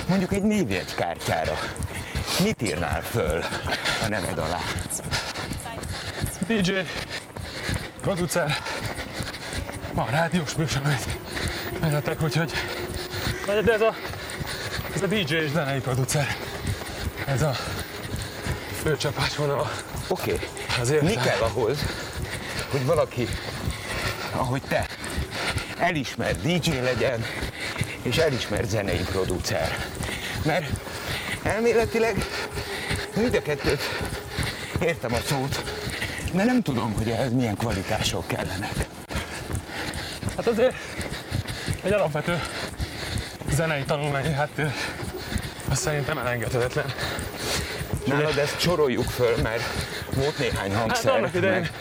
mondjuk 0.08 0.34
egy 0.34 0.44
névjegykártyára. 0.44 1.60
Mit 2.44 2.62
írnál 2.62 3.02
föl 3.02 3.44
a 4.04 4.08
neved 4.08 4.38
alá? 4.38 4.60
DJ, 6.48 6.72
producer, 8.02 8.58
van 9.94 10.08
rádiós 10.08 10.56
műsor, 10.56 10.82
amit 10.86 11.06
vezetek, 11.80 12.22
úgyhogy 12.22 12.52
de 13.46 13.74
ez 13.74 13.82
a, 13.82 13.96
ez 14.96 15.02
a 15.02 15.08
DJ 15.08 15.34
és 15.34 15.50
zenei 15.50 15.80
producer. 15.80 16.28
Ez 17.25 17.42
a 17.42 17.56
fő 18.86 18.98
csapásvonal 18.98 19.72
Oké, 20.08 20.34
okay. 20.34 20.48
azért. 20.80 21.01
mi 21.01 21.13
kell 21.13 21.39
ahhoz, 21.39 21.77
hogy 22.72 22.86
valaki, 22.86 23.27
ahogy 24.32 24.62
te, 24.62 24.86
elismert 25.77 26.42
DJ 26.42 26.70
legyen, 26.70 27.25
és 28.01 28.18
elismert 28.18 28.70
zenei 28.70 29.04
producer? 29.12 29.77
Mert 30.46 30.65
elméletileg 31.44 32.15
mind 33.15 33.36
a 33.36 33.42
kettőt 33.42 33.82
értem 34.82 35.13
a 35.13 35.20
szót, 35.25 35.63
de 36.34 36.44
nem 36.44 36.62
tudom, 36.62 36.94
hogy 36.94 37.10
ehhez 37.10 37.34
milyen 37.34 37.56
kvalitások 37.56 38.27
kellenek. 38.27 38.88
Hát 40.36 40.48
azért 40.48 40.75
egy 41.84 41.92
alapvető 41.92 42.39
zenei 43.50 43.84
tanulmányi 43.84 44.34
háttér 44.34 44.74
az 45.70 45.77
szerintem 45.77 46.18
elengedhetetlen. 46.18 46.86
Nálad 48.05 48.38
ezt 48.38 48.59
soroljuk 48.59 49.09
föl, 49.09 49.35
mert 49.41 49.63
volt 50.13 50.38
néhány 50.38 50.71
Hát 50.71 50.79
hangszer. 50.79 51.12
annak 51.13 51.33
idején, 51.33 51.59
meg- 51.59 51.71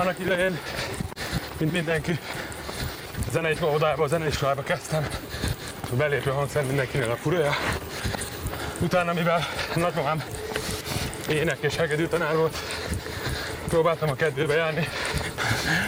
annak 0.00 0.18
idején, 0.18 0.58
mint 1.58 1.72
mindenki, 1.72 2.18
a 3.26 3.30
zenei 3.32 3.56
óvodába, 3.64 4.04
a 4.04 4.06
zenei 4.06 4.28
iskolába 4.28 4.62
kezdtem. 4.62 5.06
A 5.92 5.94
belépő 5.96 6.30
hangszer 6.30 6.64
mindenkinél 6.64 7.10
a 7.10 7.16
furőja. 7.16 7.56
Utána, 8.78 9.12
mivel 9.12 9.46
nagymamám 9.74 10.22
ének 11.28 11.56
és 11.60 11.76
hegedű 11.76 12.06
tanár 12.06 12.36
volt, 12.36 12.56
próbáltam 13.68 14.08
a 14.10 14.14
kedvébe 14.14 14.54
járni, 14.54 14.88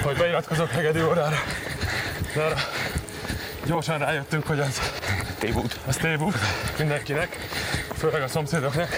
hogy 0.02 0.16
beiratkozok 0.16 0.70
hegedű 0.70 1.02
órára. 1.02 1.36
De 2.34 2.42
arra 2.42 2.56
gyorsan 3.64 3.98
rájöttünk, 3.98 4.46
hogy 4.46 4.60
az, 4.60 4.80
Tévút. 5.38 5.76
az 5.86 5.96
tévú 5.96 6.32
mindenkinek, 6.78 7.36
főleg 7.98 8.22
a 8.22 8.28
szomszédoknak, 8.28 8.88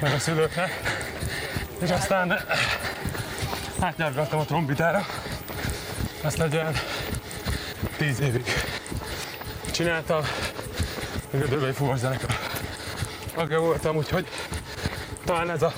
meg 0.00 0.12
a 0.12 0.18
szülőknek. 0.18 0.80
És 1.78 1.90
aztán 1.90 2.38
átnyargattam 3.78 4.38
a 4.38 4.44
trombitára. 4.44 5.06
Azt 6.22 6.40
egy 6.40 6.54
olyan 6.54 6.72
tíz 7.96 8.20
évig 8.20 8.44
csináltam. 9.70 10.20
Még 11.30 11.42
a 11.42 11.46
Döbei 11.46 11.72
Fúvós 11.72 11.98
zenekar 11.98 12.36
tagja 13.34 13.60
voltam, 13.60 13.96
úgyhogy 13.96 14.26
talán 15.24 15.50
ez 15.50 15.62
a, 15.62 15.72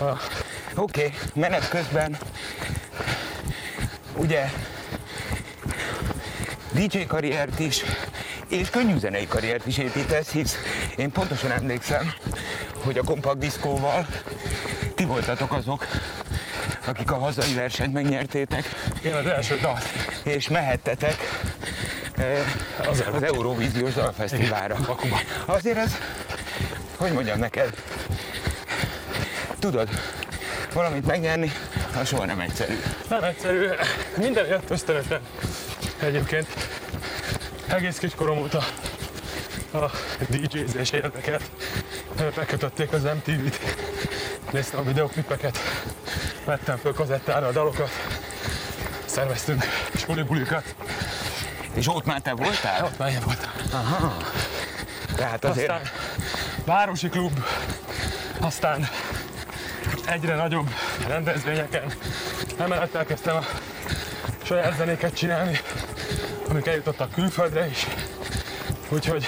a 0.00 0.20
Oké, 0.76 1.04
okay. 1.04 1.12
menet 1.34 1.68
közben 1.68 2.18
ugye 4.16 4.50
DJ 6.72 6.98
karriert 7.06 7.58
is, 7.58 7.84
és 8.48 8.70
könnyűzenei 8.70 9.26
karriert 9.26 9.66
is 9.66 9.78
építesz, 9.78 10.30
hisz 10.30 10.56
én 10.96 11.12
pontosan 11.12 11.50
emlékszem, 11.50 12.12
hogy 12.84 12.98
a 12.98 13.02
kompakt 13.02 13.38
diszkóval 13.38 14.06
ti 14.94 15.04
voltatok 15.04 15.52
azok, 15.52 15.86
akik 16.86 17.10
a 17.10 17.18
hazai 17.18 17.54
versenyt 17.54 17.92
megnyertétek, 17.92 18.64
én 19.04 19.14
az 19.14 19.26
első 19.26 19.56
dal. 19.56 19.78
és 20.22 20.48
mehettetek 20.48 21.16
eh, 22.16 22.88
Az 22.88 23.04
az 23.12 23.22
Eurovíziós 23.22 23.94
Dalfesztiválra. 23.94 24.76
Bakuba. 24.86 25.18
Azért 25.44 25.76
ez, 25.76 25.96
hogy 26.96 27.12
mondjam 27.12 27.38
neked, 27.38 27.74
tudod, 29.58 29.88
valamit 30.72 31.06
megnyerni, 31.06 31.52
az 32.00 32.08
soha 32.08 32.24
nem 32.24 32.40
egyszerű. 32.40 32.78
Nem 33.08 33.24
egyszerű, 33.24 33.68
minden 34.16 34.46
jött 34.46 34.70
ösztönösen. 34.70 35.20
Egyébként 36.00 36.46
egész 37.68 37.98
kiskorom 37.98 38.38
óta 38.38 38.64
a 39.82 39.90
DJ-zés 40.28 40.90
érdekelt. 40.90 41.50
Megkötötték 42.36 42.92
az 42.92 43.02
MTV-t, 43.02 43.58
néztem 44.50 44.80
a 44.80 44.82
videoklipeket, 44.82 45.58
vettem 46.44 46.76
föl 46.76 46.94
kazettára 46.94 47.46
a 47.46 47.52
dalokat, 47.52 47.90
szerveztünk 49.04 49.64
bulikat, 50.26 50.74
És 51.74 51.88
ott 51.88 52.04
már 52.04 52.20
te 52.20 52.32
voltál? 52.34 52.84
ott 52.84 52.98
már 52.98 53.10
én 53.10 53.20
voltam. 53.24 53.50
Tehát 55.16 55.44
azért 55.44 55.70
Aztán 55.70 55.90
városi 56.64 57.08
klub, 57.08 57.44
aztán 58.40 58.88
egyre 60.06 60.34
nagyobb 60.34 60.70
rendezvényeken. 61.06 61.92
Emellett 62.58 62.94
elkezdtem 62.94 63.36
a 63.36 63.44
saját 64.42 64.76
zenéket 64.76 65.14
csinálni, 65.14 65.60
amik 66.48 66.66
eljutottak 66.66 67.12
külföldre 67.12 67.66
is. 67.66 67.86
Úgyhogy 68.88 69.26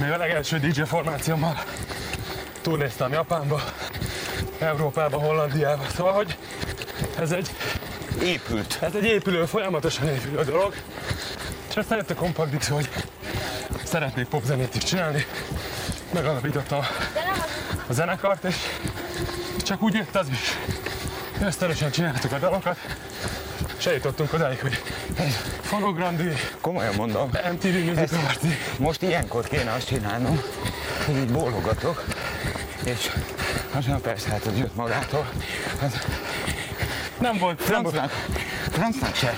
még 0.00 0.10
a 0.10 0.16
legelső 0.16 0.58
DJ 0.58 0.82
formációmmal 0.82 1.62
turnéztam 2.62 3.12
Japánba, 3.12 3.60
Európába, 4.58 5.18
Hollandiába. 5.18 5.84
Szóval, 5.96 6.12
hogy 6.12 6.36
ez 7.18 7.30
egy, 7.30 7.50
Épült. 8.22 8.78
ez 8.80 8.94
egy 8.94 9.04
épülő, 9.04 9.44
folyamatosan 9.44 10.08
épülő 10.08 10.42
dolog. 10.44 10.74
És 11.68 11.76
aztán 11.76 11.98
jött 11.98 12.10
a 12.10 12.14
Compact 12.14 12.50
Dix, 12.50 12.68
hogy 12.68 12.88
szeretnék 13.84 14.26
popzenét 14.26 14.74
is 14.74 14.82
csinálni. 14.82 15.26
Megalapítottam 16.12 16.80
a 17.86 17.92
zenekart, 17.92 18.44
és 18.44 18.56
csak 19.62 19.82
úgy 19.82 19.94
jött 19.94 20.16
az 20.16 20.28
is. 20.28 20.58
Ösztönösen 21.42 21.90
csináltuk 21.90 22.32
a 22.32 22.38
dalokat, 22.38 22.78
és 23.78 23.86
eljutottunk 23.86 24.32
odáig, 24.32 24.60
hogy 24.60 24.82
fonograndi, 25.68 26.32
Komolyan 26.60 26.94
mondom. 26.94 27.30
MTV 27.52 27.66
Music 27.66 28.12
Awards. 28.12 28.38
Most 28.78 29.02
ilyenkor 29.02 29.48
kéne 29.48 29.72
azt 29.72 29.86
csinálnom, 29.86 30.40
hogy 31.06 31.16
így 31.16 31.30
bólogatok, 31.32 32.04
és 32.84 33.10
aztán 33.72 34.00
persze 34.00 34.30
hát 34.30 34.44
az 34.44 34.58
jött 34.58 34.74
magától. 34.74 35.28
Hát 35.80 36.06
Nem 37.20 37.38
volt, 37.38 37.62
francnak, 37.62 38.10
francnak 38.70 39.14
se. 39.14 39.34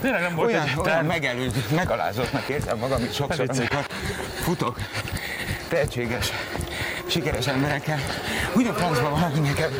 tényleg 0.00 0.20
nem 0.20 0.34
volt 0.34 0.48
Olyan, 0.52 0.68
egy 0.68 0.78
olyan 0.78 1.04
megelőző, 1.04 1.64
megalázottnak 1.74 2.48
érzem 2.48 2.78
magam 2.78 3.02
itt 3.02 3.14
sokszor, 3.14 3.46
amikor 3.48 3.86
futok 4.42 4.78
tehetséges, 5.68 6.32
sikeres 7.06 7.46
emberekkel. 7.46 7.98
Úgy 8.54 8.66
a 8.66 8.72
francban 8.72 9.10
van, 9.10 9.32
nekem 9.42 9.70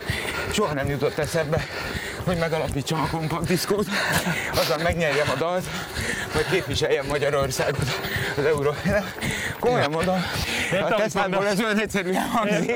soha 0.52 0.75
nem 0.75 0.88
jutott 0.88 1.19
eszembe, 1.19 1.66
hogy 2.26 2.38
megalapítsam 2.38 3.00
a 3.00 3.09
kompakt 3.11 3.47
diszkót, 3.47 3.87
azzal 4.54 4.78
megnyerjem 4.78 5.30
a 5.35 5.37
dalt, 5.38 5.64
vagy 6.33 6.47
képviseljem 6.50 7.06
Magyarországot 7.06 7.87
az 8.37 8.45
euró. 8.45 8.75
Komolyan 9.59 9.90
mondom, 9.90 10.25
Értem, 10.73 10.92
a 10.92 10.95
Teslából 10.97 11.47
ez 11.47 11.61
olyan 11.61 11.80
egyszerűen 11.80 12.23
hangzik. 12.23 12.75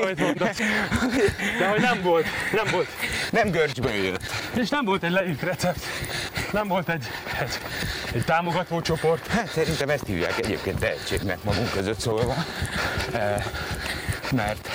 De 1.59 1.67
hogy 1.69 1.81
nem 1.81 2.01
volt, 2.01 2.25
nem 2.53 2.65
volt. 2.71 2.87
Nem 3.31 3.49
görcsből 3.49 3.91
jött. 3.91 4.21
És 4.55 4.69
nem 4.69 4.85
volt 4.85 5.03
egy 5.03 5.11
leírt 5.11 5.41
recept, 5.41 5.85
nem 6.51 6.67
volt 6.67 6.89
egy, 6.89 7.05
egy, 7.39 7.59
egy 8.13 8.23
támogató 8.25 8.81
csoport. 8.81 9.27
Hát 9.27 9.51
szerintem 9.51 9.89
ezt 9.89 10.05
hívják 10.05 10.37
egyébként 10.37 10.79
tehetségnek 10.79 11.43
magunk 11.43 11.71
között 11.71 11.99
szólva, 11.99 12.35
Eh, 13.11 13.45
mert 14.31 14.69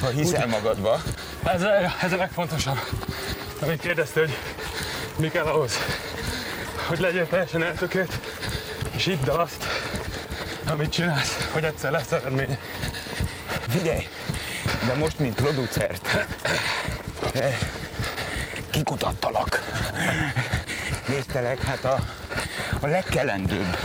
ha 0.00 0.08
hiszel 0.08 0.46
magadba, 0.46 1.02
Ez, 1.44 1.62
ez 2.02 2.12
a 2.12 2.16
legfontosabb. 2.16 2.78
Amit 3.62 3.80
kérdezte, 3.80 4.20
hogy 4.20 4.36
mi 5.16 5.28
kell 5.28 5.44
ahhoz, 5.46 5.72
hogy 6.86 6.98
legyél 6.98 7.26
teljesen 7.28 7.62
eltökélt, 7.62 8.18
és 8.90 9.04
hidd 9.04 9.28
el 9.28 9.40
azt, 9.40 9.64
amit 10.66 10.90
csinálsz, 10.92 11.48
hogy 11.52 11.64
egyszer 11.64 11.90
lesz 11.90 12.12
eredmény. 12.12 12.58
figyelj, 13.68 14.08
de 14.86 14.94
most, 14.94 15.18
mint 15.18 15.34
producert, 15.34 16.26
kikutattalak. 18.70 19.62
Néztelek, 21.06 21.62
hát 21.62 21.84
a, 21.84 21.98
a 22.80 22.86
legkelendőbb 22.86 23.76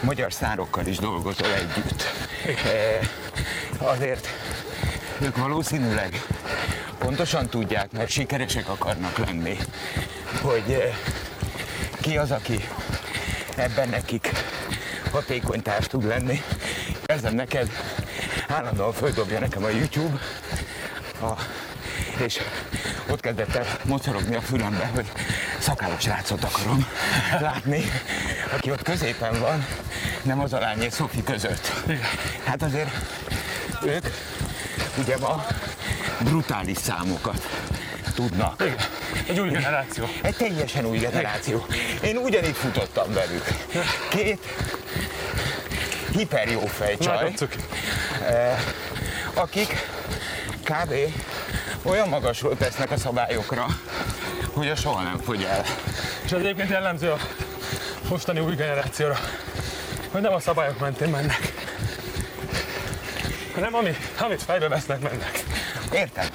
magyar 0.00 0.32
szárokkal 0.32 0.86
is 0.86 0.96
dolgozol 0.98 1.54
együtt. 1.54 2.02
Eh, 2.46 2.98
Azért 3.78 4.28
ők 5.18 5.36
valószínűleg 5.36 6.22
pontosan 7.02 7.48
tudják, 7.48 7.92
mert 7.92 8.08
sikeresek 8.08 8.68
akarnak 8.68 9.18
lenni, 9.18 9.56
hogy 10.40 10.62
eh, 10.68 10.96
ki 12.00 12.16
az, 12.16 12.30
aki 12.30 12.64
ebben 13.56 13.88
nekik 13.88 14.30
hatékony 15.10 15.62
társ 15.62 15.86
tud 15.86 16.04
lenni. 16.04 16.42
Ezzel 17.06 17.30
neked. 17.30 17.70
Állandóan 18.48 18.92
földobja 18.92 19.38
nekem 19.38 19.64
a 19.64 19.68
YouTube, 19.68 20.18
a, 21.20 21.32
és 22.18 22.40
ott 23.10 23.20
kezdett 23.20 23.54
el 23.54 23.66
mocorogni 23.84 24.34
a 24.34 24.40
fülembe, 24.40 24.90
hogy 24.94 25.06
szakállas 25.58 26.02
srácot 26.02 26.44
akarom 26.44 26.86
látni, 27.40 27.84
aki 28.54 28.70
ott 28.70 28.82
középen 28.82 29.40
van, 29.40 29.66
nem 30.22 30.40
az 30.40 30.52
alány 30.52 30.82
és 30.82 30.92
Szofi 30.92 31.22
között. 31.22 31.72
Hát 32.44 32.62
azért 32.62 32.90
ők 33.84 34.06
ugye 34.98 35.18
ma 35.18 35.46
brutális 36.18 36.76
számokat 36.76 37.48
tudnak. 38.14 38.62
Igen, 38.62 38.76
egy 39.28 39.40
új 39.40 39.48
generáció. 39.48 40.08
Egy 40.22 40.36
teljesen 40.36 40.84
új 40.84 40.98
generáció. 40.98 41.66
Én 42.02 42.16
ugyanígy 42.16 42.56
futottam 42.56 43.12
velük. 43.12 43.44
Két 44.08 44.38
hiper 46.12 46.48
jó 46.48 46.66
fejcsaj, 46.66 47.32
cuki. 47.34 47.58
akik 49.34 49.86
kb. 50.64 50.94
olyan 51.82 52.08
magasról 52.08 52.56
tesznek 52.56 52.90
a 52.90 52.96
szabályokra, 52.96 53.66
hogy 54.52 54.68
a 54.68 54.76
soha 54.76 55.02
nem 55.02 55.18
fogy 55.18 55.42
el. 55.42 55.64
És 56.24 56.32
ez 56.32 56.38
egyébként 56.38 56.68
jellemző 56.68 57.10
a 57.10 57.18
mostani 58.08 58.40
új 58.40 58.54
generációra, 58.54 59.18
hogy 60.10 60.20
nem 60.20 60.32
a 60.32 60.40
szabályok 60.40 60.78
mentén 60.78 61.08
mennek, 61.08 61.52
hanem 63.54 63.74
ami, 63.74 63.96
amit 64.18 64.42
fejbe 64.42 64.68
vesznek, 64.68 65.00
mennek. 65.00 65.44
Értem? 65.92 66.26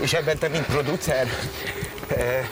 És 0.00 0.12
ebben 0.12 0.38
te, 0.38 0.48
mint 0.48 0.66
producer, 0.66 1.26
eh, 2.16 2.48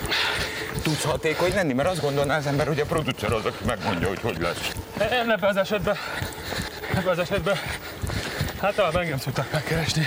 tudsz 0.83 1.05
hatékony 1.05 1.55
lenni? 1.55 1.72
Mert 1.72 1.88
azt 1.88 2.00
gondolná 2.00 2.37
az 2.37 2.46
ember, 2.46 2.66
hogy 2.66 2.81
a 2.81 2.85
producer 2.85 3.33
az, 3.33 3.44
aki 3.44 3.64
megmondja, 3.64 4.09
hogy 4.09 4.20
hogy 4.20 4.40
lesz. 4.40 4.70
Én 5.00 5.31
ebben 5.31 5.50
az 5.50 5.57
esetben, 5.57 5.96
ebben 6.90 7.07
az 7.07 7.18
esetben, 7.18 7.57
hát 8.61 8.74
talán 8.74 8.98
engem 8.98 9.18
szoktak 9.18 9.53
megkeresni, 9.53 10.07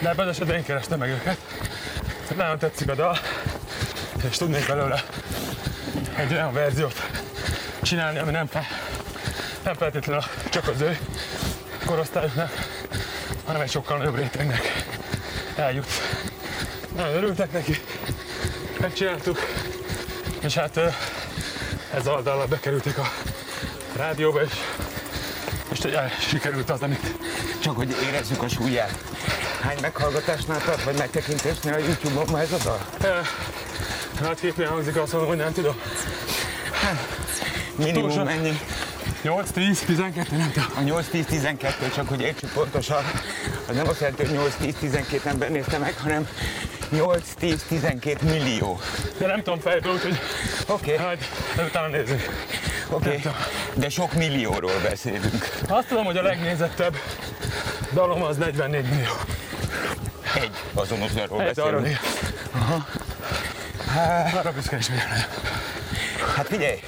de 0.00 0.08
ebben 0.08 0.28
az 0.28 0.34
esetben 0.34 0.56
én 0.56 0.64
kerestem 0.64 0.98
meg 0.98 1.08
őket. 1.08 1.36
Nagyon 2.36 2.58
tetszik 2.58 2.90
a 2.90 2.94
dal, 2.94 3.18
és 4.30 4.36
tudnék 4.36 4.66
belőle 4.66 5.02
egy 6.16 6.32
olyan 6.32 6.52
verziót 6.52 7.02
csinálni, 7.82 8.18
ami 8.18 8.30
nem, 8.30 8.46
fe, 8.46 8.66
nem 9.64 9.74
feltétlenül 9.74 10.22
csak 10.50 10.68
az 10.68 10.80
ő 10.80 10.98
korosztályuknak, 11.86 12.52
hanem 13.44 13.60
egy 13.60 13.70
sokkal 13.70 13.98
nagyobb 13.98 14.16
rétegnek 14.16 14.86
eljut. 15.58 15.86
Nagyon 16.96 17.14
örültek 17.14 17.52
neki, 17.52 17.80
megcsináltuk, 18.80 19.38
és 20.40 20.54
hát 20.54 20.76
ö, 20.76 20.86
ezzel 21.94 22.14
a 22.14 22.20
dallal 22.20 22.46
bekerültek 22.46 22.98
a 22.98 23.12
rádióba, 23.96 24.42
és 24.42 24.50
hogy 25.82 25.98
sikerült 26.28 26.70
az, 26.70 26.82
amit 26.82 27.14
Csak 27.58 27.76
hogy 27.76 27.96
érezzük 28.06 28.42
a 28.42 28.48
súlyát. 28.48 28.98
Hány 29.60 29.76
meghallgatásnál 29.80 30.62
tart, 30.64 30.82
vagy 30.82 30.98
megtekintésnél 30.98 31.74
a 31.74 31.78
YouTube-on 31.78 32.26
ma 32.30 32.40
ez 32.40 32.52
a 32.52 32.56
dal? 32.56 32.86
hát 34.20 34.40
képén 34.40 34.68
hangzik, 34.68 34.96
azt 34.96 35.12
mondom, 35.12 35.28
hogy 35.28 35.38
nem 35.38 35.52
tudom. 35.52 35.80
Minimum 37.76 38.02
Túl 38.02 38.10
sok. 38.10 38.24
mennyi? 38.24 38.60
8, 39.22 39.50
10, 39.50 39.78
12, 39.78 40.36
nem 40.36 40.52
tudom. 40.52 40.70
A 40.76 41.00
8-10-12, 41.00 41.94
csak 41.94 42.08
hogy 42.08 42.20
értsük 42.20 42.52
pontosan, 42.52 43.04
az 43.68 43.76
nem 43.76 43.88
azt 43.88 44.00
jelenti, 44.00 44.24
hogy 44.24 44.52
8-10-12 44.82 45.24
ember 45.24 45.50
nézte 45.50 45.78
meg, 45.78 45.94
hanem 45.98 46.28
8-10-12 46.92 48.20
millió. 48.22 48.80
De 49.18 49.26
nem 49.26 49.42
tudom 49.42 49.60
fejből, 49.60 49.92
úgyhogy 49.92 50.20
Oké, 50.66 50.92
okay, 50.92 51.04
majd 51.04 51.18
de 51.56 51.62
utána 51.64 51.86
nézzük. 51.86 52.28
oké, 52.90 53.08
okay. 53.08 53.32
de 53.74 53.88
sok 53.88 54.12
millióról 54.12 54.80
beszélünk. 54.82 55.48
Azt 55.68 55.88
tudom, 55.88 56.04
hogy 56.04 56.16
a 56.16 56.22
legnézettebb 56.22 56.96
dalom 57.92 58.22
az 58.22 58.36
44 58.36 58.84
millió. 58.88 59.12
Egy 60.34 60.50
azonos 60.74 61.12
darról 61.12 61.42
Egy 61.42 61.60
arra 61.60 61.80
beszélünk. 61.80 62.00
Arra 64.34 64.52
büszke 64.52 64.76
is. 64.76 64.86
Hát 66.36 66.46
figyelj, 66.46 66.72
egy 66.72 66.80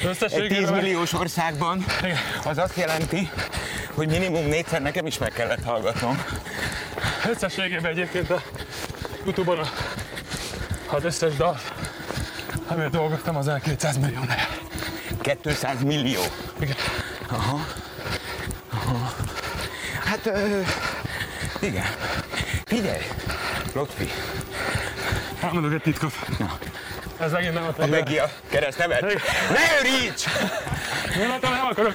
10 0.00 0.08
Összességében 0.08 0.72
milliós 0.72 1.12
országban 1.12 1.84
az 2.44 2.58
azt 2.58 2.76
jelenti, 2.76 3.30
hogy 3.94 4.08
minimum 4.08 4.46
négyszer 4.46 4.82
nekem 4.82 5.06
is 5.06 5.18
meg 5.18 5.32
kellett 5.32 5.64
hallgatnom. 5.64 6.24
Összességében 7.30 7.90
egyébként 7.90 8.30
a 8.30 8.42
Youtube-on 9.24 9.58
a, 9.58 9.68
az 10.96 11.04
összes 11.04 11.34
dal, 11.36 11.60
amivel 12.66 12.90
dolgoztam, 12.90 13.36
az 13.36 13.46
olyan 13.46 13.60
200 13.60 13.98
millió 13.98 14.20
neve. 14.20 14.48
200 15.42 15.82
millió. 15.82 16.22
Igen. 16.60 16.76
Hát, 20.04 20.26
ö, 20.26 20.60
igen. 21.60 21.86
Figyelj, 22.64 23.02
Lotfi, 23.74 24.10
Elmondok 25.42 25.72
egy 25.72 25.82
titkot. 25.82 26.12
Ez 27.18 27.32
megint 27.32 27.54
nem 27.54 27.62
a 27.62 27.68
a 27.68 27.72
fejben. 27.72 27.98
Megi 27.98 28.18
a 28.18 28.30
keresztnevet? 28.48 29.00
Ne 29.00 29.78
őríts! 29.78 30.24
Látom, 31.28 31.52
nem 31.52 31.66
akarok 31.66 31.94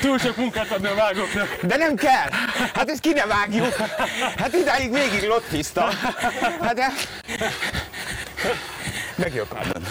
túl 0.00 0.18
sok 0.18 0.36
munkát 0.36 0.70
adni 0.70 0.86
a 0.86 0.94
vágóknak. 0.94 1.56
De 1.62 1.76
nem 1.76 1.94
kell! 1.94 2.28
Hát 2.74 2.90
ezt 2.90 3.00
ki 3.00 3.12
ne 3.12 3.26
vágjuk! 3.26 3.74
Hát 4.38 4.54
idáig 4.54 4.92
végig 4.92 5.28
lottiztam. 5.28 5.88
Hát 6.60 6.74
de... 6.74 6.92
Megjött 9.14 9.48
pardon. 9.48 9.82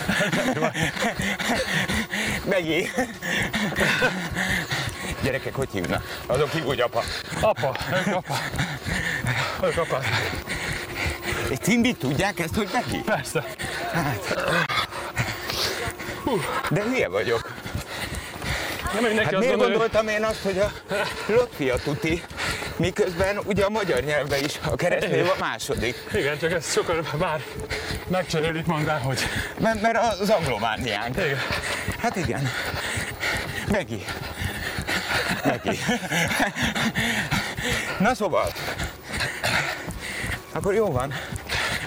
Megyé. 2.45 2.91
Gyerekek, 5.23 5.55
hogy 5.55 5.69
hívnak? 5.71 6.19
Azok 6.25 6.49
ki 6.49 6.59
úgy 6.59 6.79
apa. 6.79 7.03
Apa, 7.41 7.77
ők 8.05 8.15
apa. 8.15 8.37
Ők 9.63 9.77
apa. 9.77 9.99
Egy 11.49 11.61
cimbit 11.61 11.97
tudják 11.97 12.39
ezt, 12.39 12.55
hogy 12.55 12.69
Megi? 12.73 12.97
Persze. 12.97 13.45
De 16.69 16.81
hülye 16.81 17.07
vagyok. 17.07 17.53
Nem 18.93 19.03
mindenki 19.03 19.23
Hát 19.23 19.33
azt 19.33 19.39
miért 19.43 19.59
hogy 19.59 19.69
gondoltam 19.71 20.07
én 20.07 20.23
azt, 20.23 20.41
hogy 20.41 20.57
a 20.59 20.71
Lotfi 21.27 21.69
a 21.69 21.75
tuti, 21.77 22.23
miközben 22.75 23.37
ugye 23.45 23.63
a 23.65 23.69
magyar 23.69 23.99
nyelvben 24.03 24.43
is 24.43 24.59
a 24.65 24.75
keresztnév 24.75 25.27
a 25.29 25.35
második. 25.39 25.95
igen, 26.13 26.37
csak 26.39 26.51
ezt 26.51 26.71
sokan 26.71 27.07
már 27.19 27.41
megcserélik 28.07 28.65
mondván, 28.65 29.01
hogy 29.01 29.19
Mert, 29.59 29.81
mert 29.81 29.97
az 30.21 30.29
anglomániánk. 30.29 31.15
igen. 31.15 31.37
Hát 31.99 32.15
igen. 32.15 32.49
Megi. 33.71 34.03
Megi. 35.45 35.79
Na 37.99 38.13
szóval. 38.15 38.51
Akkor 40.51 40.73
jó 40.73 40.91
van. 40.91 41.13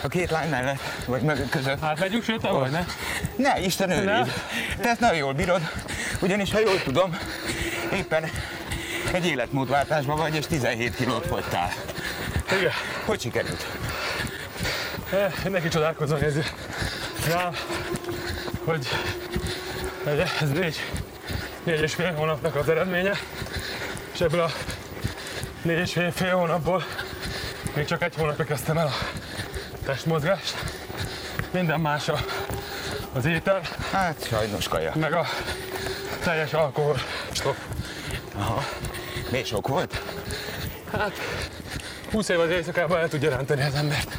A 0.02 0.08
két 0.08 0.30
lány 0.30 0.48
mellett, 0.48 0.80
vagy 1.06 1.22
meg 1.22 1.46
között. 1.50 1.80
Hát 1.80 1.98
megyünk, 1.98 2.24
sőt, 2.24 2.40
vagy, 2.40 2.70
ne? 2.70 2.84
Ne, 3.36 3.60
Isten 3.60 3.90
őriz. 3.90 4.32
Te 4.80 4.88
ezt 4.88 5.00
nagyon 5.00 5.16
jól 5.16 5.32
bírod. 5.32 5.60
Ugyanis, 6.20 6.52
ha 6.52 6.58
jól 6.58 6.82
tudom, 6.82 7.18
éppen 7.92 8.30
egy 9.12 9.26
életmódváltásban 9.26 10.16
vagy, 10.16 10.34
és 10.34 10.46
17 10.46 10.94
kilót 10.96 11.26
fogytál. 11.26 11.72
Igen. 12.58 12.72
Hogy 13.04 13.20
sikerült? 13.20 13.66
Eh, 15.12 15.32
Mindenki 15.42 15.68
csodálkozva 15.68 16.16
nézi 16.16 16.42
rám, 17.28 17.54
hogy 18.64 18.86
ez, 20.40 20.50
négy, 20.50 20.76
négy 21.64 21.80
és 21.80 21.94
fél 21.94 22.12
hónapnak 22.14 22.54
az 22.54 22.68
eredménye, 22.68 23.12
és 24.12 24.20
ebből 24.20 24.40
a 24.40 24.50
négy 25.62 25.78
és 25.78 25.92
fél, 25.92 26.12
fél 26.12 26.34
hónapból 26.36 26.84
még 27.74 27.84
csak 27.84 28.02
egy 28.02 28.14
hónapra 28.16 28.44
kezdtem 28.44 28.78
el 28.78 28.86
a 28.86 28.92
testmozgást. 29.84 30.54
Minden 31.50 31.80
más 31.80 32.08
a, 32.08 32.18
az 33.12 33.24
étel, 33.26 33.60
Hát 33.92 34.26
sajnos 34.28 34.68
kaja. 34.68 34.92
meg 34.96 35.12
a 35.12 35.26
teljes 36.20 36.52
alkohol 36.52 36.96
stop. 37.32 37.56
Még 39.30 39.46
sok 39.46 39.68
volt? 39.68 40.02
Hát 40.92 41.12
20 42.12 42.28
év 42.28 42.40
az 42.40 42.48
éjszakában 42.50 42.98
el 42.98 43.08
tudja 43.08 43.30
rántani 43.30 43.62
az 43.62 43.74
embert. 43.74 44.18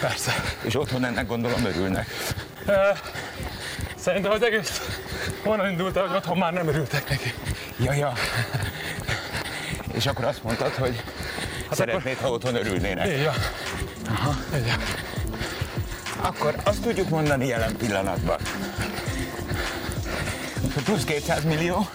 Persze. 0.00 0.32
És 0.62 0.76
otthon 0.76 1.04
ennek 1.04 1.26
gondolom 1.26 1.64
örülnek. 1.64 2.06
Eh, 2.66 2.98
Szerintem 3.96 4.32
az 4.32 4.42
egész 4.42 4.80
onnan 5.44 5.70
indult 5.70 5.96
el, 5.96 6.06
hogy 6.06 6.16
otthon 6.16 6.38
már 6.38 6.52
nem 6.52 6.68
örültek 6.68 7.08
neki. 7.08 7.34
Ja, 7.76 7.92
ja. 7.92 8.12
És 9.92 10.06
akkor 10.06 10.24
azt 10.24 10.42
mondtad, 10.42 10.74
hogy 10.74 11.02
szeretnéd, 11.70 12.16
ha 12.18 12.30
otthon 12.30 12.54
örülnének. 12.54 13.06
Így 13.06 13.24
van. 13.24 13.34
Így 14.56 14.66
van. 14.66 14.78
Akkor 16.20 16.54
azt 16.64 16.82
tudjuk 16.82 17.08
mondani 17.08 17.46
jelen 17.46 17.76
pillanatban. 17.76 18.36
Plusz 20.82 21.04
200 21.04 21.44
millió 21.44 21.88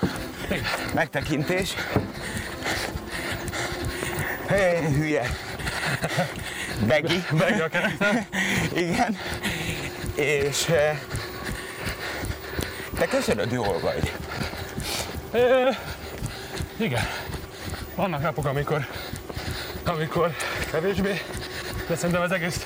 megtekintés. 0.93 1.73
Hé, 4.49 4.81
hülye. 4.95 5.29
Begi. 6.87 7.23
Begi 7.31 7.59
a. 7.61 7.67
Igen. 8.73 9.17
És 10.15 10.67
eh, 10.67 10.99
te 12.97 13.05
köszönöd, 13.05 13.51
jól 13.51 13.79
vagy. 13.79 14.13
Ö, 15.31 15.69
Igen. 16.77 17.03
Vannak 17.95 18.21
napok, 18.21 18.45
amikor, 18.45 18.87
amikor 19.85 20.35
kevésbé, 20.71 21.21
de 21.87 21.95
szerintem 21.95 22.21
az 22.21 22.31
egész 22.31 22.65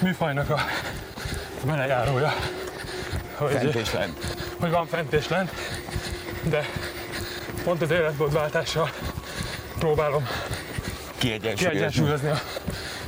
műfajnak 0.00 0.50
a 0.50 0.60
velejárója, 1.64 2.34
Fent 3.36 3.52
hogy, 3.52 3.76
és 3.76 3.92
lent. 3.92 4.25
Hogy 4.60 4.70
van 4.70 4.86
fent 4.86 5.12
és 5.12 5.28
lent, 5.28 5.50
de 6.42 6.68
pont 7.64 7.82
az 7.82 7.90
életmódváltással 7.90 8.90
próbálom 9.78 10.28
Kiegyensúlyozni. 11.18 12.28
a 12.28 12.40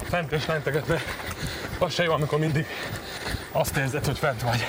fent 0.09 0.33
és 0.33 0.47
lenteket, 0.47 0.89
mert 0.89 1.05
az 1.79 1.93
se 1.95 2.03
jó, 2.03 2.13
amikor 2.13 2.39
mindig 2.39 2.67
azt 3.53 3.77
érzed, 3.77 4.05
hogy 4.05 4.19
fent 4.19 4.43
vagy. 4.43 4.69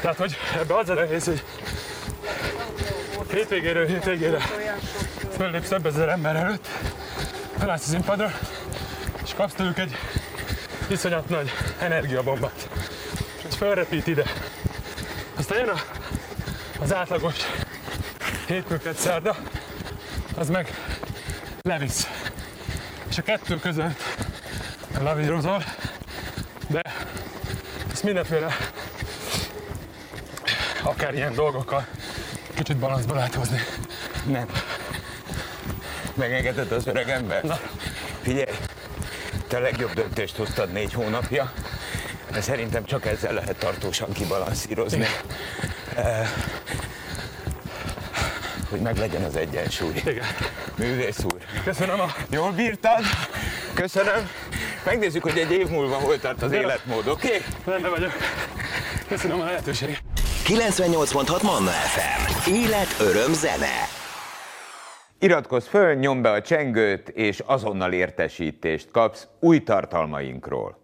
Tehát, 0.00 0.16
hogy 0.16 0.36
ebbe 0.60 0.76
az 0.76 0.88
a 0.88 0.94
nehéz, 0.94 1.24
hogy 1.24 1.42
hétvégéről 3.30 3.86
hétvégére 3.86 4.38
föllépsz 5.36 5.68
több 5.68 5.86
ezer 5.86 6.08
ember 6.08 6.36
előtt, 6.36 6.66
felállsz 7.58 7.82
az 7.82 7.88
színpadra, 7.88 8.32
és 9.24 9.34
kapsz 9.34 9.52
tőlük 9.52 9.78
egy 9.78 9.96
iszonyat 10.88 11.28
nagy 11.28 11.52
energiabombát. 11.78 12.68
És 13.38 13.44
ez 13.48 13.54
fölrepít 13.54 14.06
ide. 14.06 14.24
Aztán 15.50 15.66
jön 15.66 15.76
a, 15.76 15.80
az 16.82 16.94
átlagos 16.94 17.34
hétfőket 18.46 18.96
szerda, 18.96 19.36
az 20.36 20.48
meg 20.48 20.74
levisz. 21.62 22.08
És 23.08 23.18
a 23.18 23.22
kettő 23.22 23.58
között 23.58 24.02
lavírozol, 25.00 25.64
de 26.66 26.82
ezt 27.92 28.02
mindenféle 28.02 28.56
akár 30.82 31.14
ilyen 31.14 31.34
dolgokkal 31.34 31.86
kicsit 32.54 32.76
balanszba 32.76 33.14
lehet 33.14 33.34
hozni. 33.34 33.60
Nem. 34.26 34.46
Megengedett 36.14 36.70
az 36.70 36.86
öreg 36.86 37.08
ember? 37.08 37.42
Na. 37.44 37.58
Figyelj, 38.22 38.56
te 39.48 39.58
legjobb 39.58 39.92
döntést 39.92 40.36
hoztad 40.36 40.72
négy 40.72 40.92
hónapja, 40.92 41.52
de 42.32 42.40
szerintem 42.40 42.84
csak 42.84 43.06
ezzel 43.06 43.32
lehet 43.32 43.56
tartósan 43.56 44.12
kibalanszírozni. 44.12 45.06
Eh, 45.96 46.28
hogy 48.70 48.80
meglegyen 48.80 49.22
az 49.22 49.36
egyensúly. 49.36 49.94
Igen. 50.04 50.26
Művész 50.76 51.24
úr, 51.24 51.40
Köszönöm 51.64 52.00
a... 52.00 52.06
jól 52.30 52.50
bírtad? 52.50 53.00
Köszönöm. 53.74 54.28
Megnézzük, 54.84 55.22
hogy 55.22 55.38
egy 55.38 55.50
év 55.50 55.68
múlva 55.68 55.96
hol 55.96 56.18
tart 56.18 56.42
az 56.42 56.50
De- 56.50 56.56
életmód, 56.56 57.08
oké? 57.08 57.26
Okay? 57.26 57.40
Rendben 57.64 57.90
vagyok. 57.90 58.12
Köszönöm 59.08 59.40
a 59.40 59.44
lehetőséget. 59.44 60.02
98.6 60.44 61.42
Manna 61.42 61.70
FM. 61.70 62.50
Élet, 62.50 62.96
öröm, 63.00 63.32
zene. 63.32 63.88
Iratkozz 65.18 65.66
föl, 65.66 65.94
nyomd 65.94 66.22
be 66.22 66.30
a 66.30 66.40
csengőt, 66.40 67.08
és 67.08 67.42
azonnal 67.46 67.92
értesítést 67.92 68.90
kapsz 68.90 69.26
új 69.40 69.62
tartalmainkról. 69.62 70.79